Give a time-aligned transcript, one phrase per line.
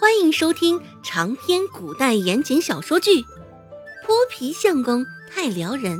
[0.00, 3.20] 欢迎收听长篇古代言情小说剧
[4.06, 5.98] 《泼皮相公太撩人》，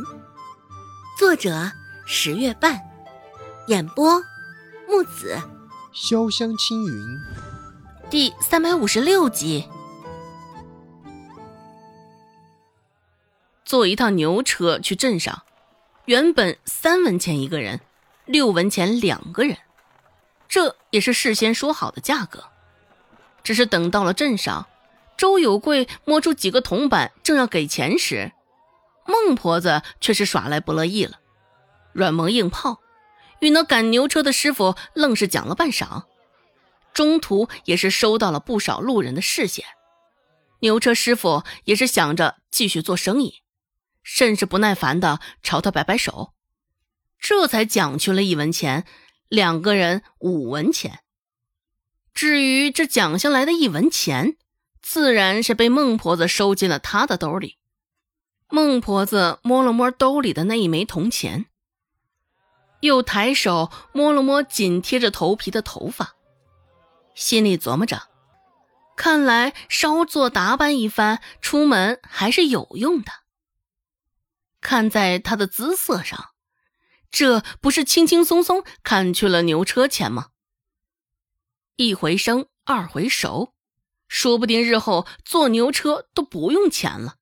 [1.18, 1.72] 作者
[2.06, 2.80] 十月半，
[3.66, 4.22] 演播
[4.86, 5.36] 木子
[5.92, 7.18] 潇湘青云，
[8.08, 9.66] 第三百五十六集。
[13.64, 15.42] 坐一趟牛车去镇上，
[16.04, 17.80] 原本三文钱一个人，
[18.26, 19.58] 六文钱两个人，
[20.48, 22.44] 这也是事先说好的价格。
[23.48, 24.66] 只是等到了镇上，
[25.16, 28.32] 周有贵摸出几个铜板，正要给钱时，
[29.06, 31.20] 孟婆子却是耍赖不乐意了，
[31.94, 32.78] 软磨硬泡，
[33.40, 36.04] 与那赶牛车的师傅愣是讲了半晌，
[36.92, 39.64] 中途也是收到了不少路人的视线。
[40.60, 43.36] 牛车师傅也是想着继续做生意，
[44.02, 46.34] 甚是不耐烦的朝他摆摆手，
[47.18, 48.84] 这才讲去了一文钱，
[49.30, 51.00] 两个人五文钱。
[52.18, 54.36] 至于这奖下来的一文钱，
[54.82, 57.58] 自然是被孟婆子收进了他的兜里。
[58.48, 61.46] 孟婆子摸了摸兜里的那一枚铜钱，
[62.80, 66.16] 又抬手摸了摸紧贴着头皮的头发，
[67.14, 68.08] 心里琢磨着：
[68.96, 73.12] 看来稍作打扮一番，出门还是有用的。
[74.60, 76.30] 看在他的姿色上，
[77.12, 80.30] 这不是轻轻松松砍去了牛车钱吗？
[81.80, 83.54] 一回生，二回熟，
[84.08, 87.14] 说不定日后坐牛车都不用钱了。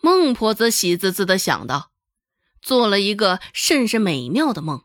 [0.00, 1.90] 孟婆子喜滋滋的想到，
[2.62, 4.84] 做了一个甚是美妙的梦。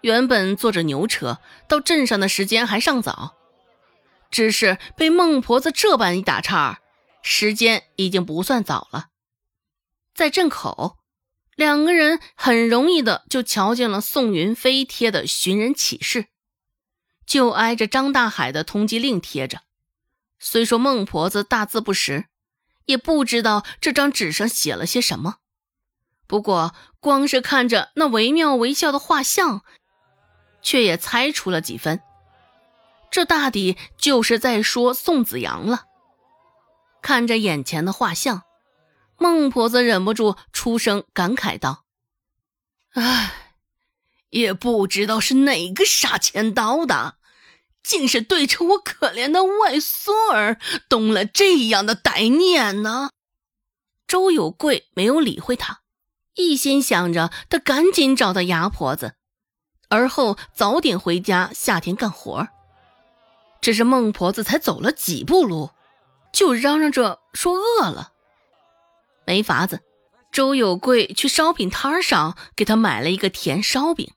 [0.00, 3.36] 原本坐着牛车到镇上的时间还尚早，
[4.28, 6.80] 只是被孟婆子这般一打岔，
[7.22, 9.10] 时间已经不算早了。
[10.12, 10.98] 在镇口，
[11.54, 16.26] 两个人很容易的就瞧见了宋云飞贴的寻人启事。
[17.26, 19.60] 就挨着张大海的通缉令贴着，
[20.38, 22.26] 虽说孟婆子大字不识，
[22.86, 25.36] 也不知道这张纸上写了些什么。
[26.26, 29.62] 不过，光是看着那惟妙惟肖的画像，
[30.62, 32.00] 却也猜出了几分。
[33.10, 35.84] 这大抵就是在说宋子阳了。
[37.02, 38.42] 看着眼前的画像，
[39.18, 41.84] 孟婆子忍不住出声感慨道
[42.94, 43.34] ：“唉。”
[44.32, 47.16] 也不知道是哪个傻钱刀的，
[47.82, 53.10] 竟是对着我可怜的外孙儿动了这样的歹念呢。
[54.06, 55.80] 周有贵没有理会他，
[56.34, 59.14] 一心想着他赶紧找到牙婆子，
[59.88, 62.48] 而后早点回家下田干活。
[63.60, 65.70] 只是孟婆子才走了几步路，
[66.32, 68.12] 就嚷嚷着说饿了。
[69.26, 69.82] 没法子，
[70.32, 74.10] 周有贵去烧饼摊上给他买了一个甜烧饼。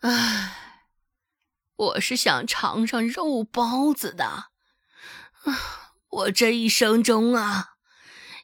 [0.00, 0.56] 唉，
[1.76, 4.24] 我是想尝尝肉包子的。
[4.24, 4.48] 啊，
[6.08, 7.74] 我这一生中啊，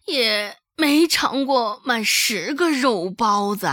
[0.06, 3.68] 也没尝过满十个肉包子。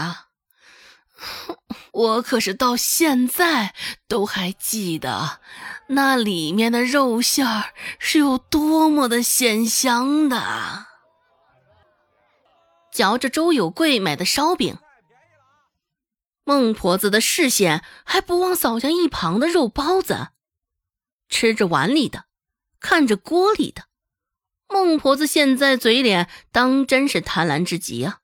[1.91, 3.75] 我可是到现在
[4.07, 5.41] 都还记得，
[5.89, 10.87] 那里面的肉馅儿是有多么的鲜香的。
[12.93, 14.77] 嚼着周有贵买的烧饼。
[16.45, 20.29] 孟婆子的视线还不忘扫向一旁的肉包子，
[21.29, 22.25] 吃着碗里的，
[22.81, 23.85] 看着锅里的。
[24.67, 28.19] 孟婆子现在嘴脸当真是贪婪之极啊！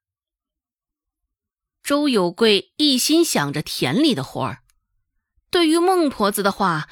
[1.82, 4.64] 周有贵一心想着田里的活儿，
[5.50, 6.90] 对于孟婆子的话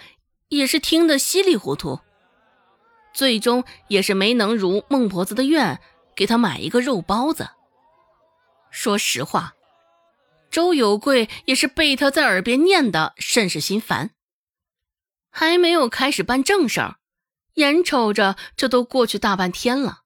[0.47, 1.99] 也是听得稀里糊涂，
[3.13, 5.81] 最终也是没能如孟婆子的愿，
[6.15, 7.49] 给他买一个肉包子。
[8.71, 9.56] 说实话。
[10.49, 14.11] 周有贵也是被他在耳边念的甚是心烦，
[15.29, 16.97] 还没有开始办正事儿，
[17.55, 20.03] 眼瞅着这都过去大半天了，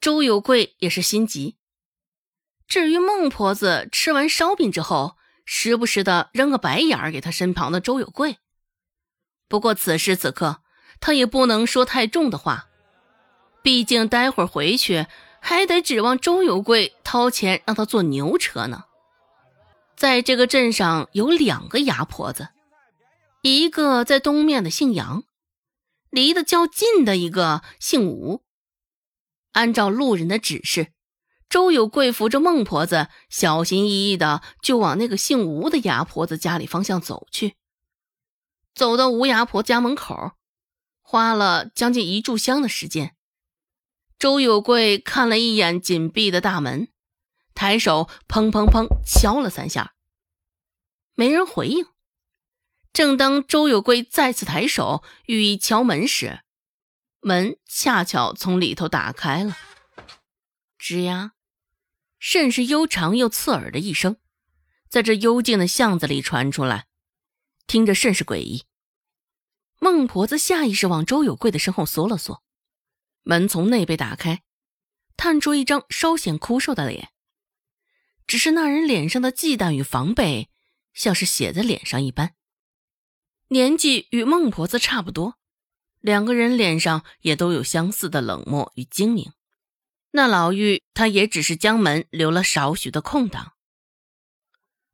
[0.00, 1.56] 周有贵也是心急。
[2.66, 8.38] 至于孟婆子吃完烧饼之后，时不时的扔个白眼儿给他身旁的周有贵，
[9.48, 10.62] 不过此时此刻
[11.00, 12.68] 他也不能说太重的话，
[13.62, 15.06] 毕竟待会儿回去
[15.40, 18.84] 还得指望周有贵掏钱让他坐牛车呢。
[19.98, 22.50] 在这个镇上有两个牙婆子，
[23.42, 25.24] 一个在东面的姓杨，
[26.08, 28.44] 离得较近的一个姓吴。
[29.54, 30.92] 按照路人的指示，
[31.48, 37.56] 周有贵扶着孟婆子，小心翼翼的就往那个姓吴的牙婆子家里方向走去。
[38.76, 40.34] 走到吴牙婆家门口，
[41.02, 43.16] 花了将近一炷香的时间。
[44.16, 46.86] 周有贵看了一眼紧闭的大门。
[47.58, 49.96] 抬手砰砰砰敲了三下，
[51.16, 51.86] 没人回应。
[52.92, 56.44] 正当周有贵再次抬手欲意敲门时，
[57.18, 59.56] 门恰巧从里头打开了。
[60.78, 61.32] 吱呀，
[62.20, 64.18] 甚是悠长又刺耳的一声，
[64.88, 66.86] 在这幽静的巷子里传出来，
[67.66, 68.66] 听着甚是诡异。
[69.80, 72.44] 孟婆子下意识往周有贵的身后缩了缩，
[73.24, 74.44] 门从内被打开，
[75.16, 77.10] 探出一张稍显枯瘦的脸。
[78.28, 80.50] 只是那人脸上的忌惮与防备，
[80.92, 82.34] 像是写在脸上一般。
[83.48, 85.36] 年纪与孟婆子差不多，
[86.00, 89.32] 两个人脸上也都有相似的冷漠与精明。
[90.10, 93.52] 那老妪，他也只是将门留了少许的空档，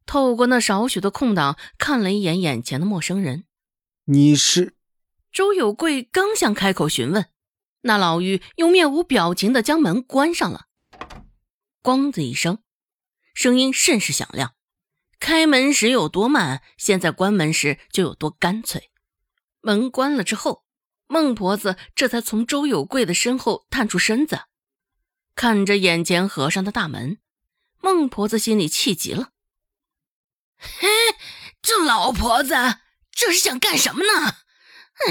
[0.06, 3.44] 透过那少许的空档看了一眼眼前的陌生人。
[4.04, 4.76] 你是
[5.32, 7.26] 周有贵，刚想开口询问，
[7.80, 10.66] 那老妪又面无表情的将门关上了。
[11.82, 12.58] 咣的一声，
[13.34, 14.54] 声音甚是响亮。
[15.20, 18.90] 开门时有多慢，现在关门时就有多干脆。
[19.60, 20.64] 门关了之后，
[21.06, 24.42] 孟婆子这才从周有贵的身后探出身子，
[25.34, 27.18] 看着眼前合上的大门，
[27.80, 29.30] 孟婆子心里气极了。
[30.58, 30.88] 嘿，
[31.62, 32.54] 这老婆子
[33.10, 34.36] 这是想干什么呢？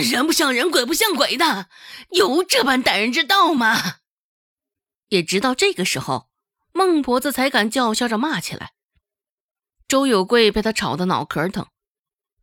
[0.02, 1.70] 人不像人，鬼不像鬼的，
[2.12, 3.98] 有这般待人之道吗？
[5.10, 6.30] 也直到这个时候，
[6.74, 8.74] 孟婆子才敢叫嚣着骂起来。
[9.88, 11.68] 周有贵被他吵得脑壳疼，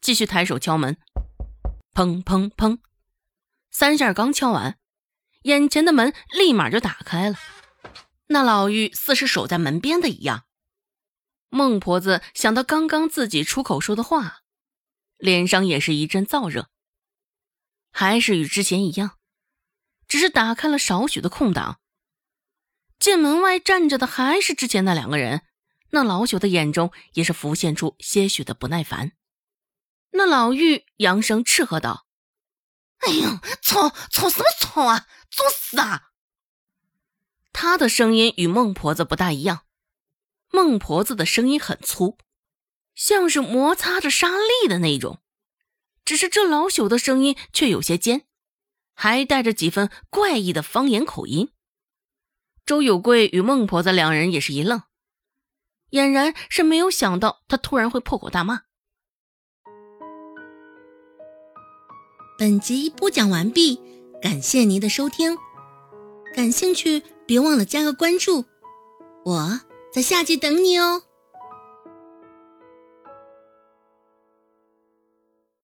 [0.01, 0.97] 继续抬手敲门，
[1.93, 2.79] 砰砰砰，
[3.71, 4.79] 三下刚敲完，
[5.43, 7.37] 眼前的门立马就打开了。
[8.29, 10.45] 那老妪似是守在门边的一样。
[11.49, 14.43] 孟婆子想到刚刚自己出口说的话，
[15.17, 16.71] 脸上也是一阵燥热，
[17.91, 19.19] 还是与之前一样，
[20.07, 21.80] 只是打开了少许的空档。
[23.01, 25.43] 见门外站着的还是之前那两个人。
[25.93, 29.11] 那老朽的眼中也是浮现出些许的不耐烦。
[30.13, 32.07] 那老妪扬声斥喝道
[33.01, 35.07] ：“哎呦，吵吵什么吵啊！
[35.29, 36.11] 作死啊！”
[37.53, 39.63] 他的声音与孟婆子不大一样，
[40.53, 42.19] 孟婆子的声音很粗，
[42.95, 45.21] 像是摩擦着沙粒的那种。
[46.05, 48.27] 只是这老朽的声音却有些尖，
[48.95, 51.53] 还带着几分怪异的方言口音。
[52.65, 54.83] 周有贵与孟婆子两人也是一愣。
[55.91, 58.63] 俨然是没有想到，他突然会破口大骂。
[62.39, 63.81] 本集播讲完毕，
[64.23, 65.37] 感谢您的收听。
[66.35, 68.45] 感兴趣，别忘了加个关注，
[69.25, 69.61] 我
[69.93, 71.03] 在下集等你哦。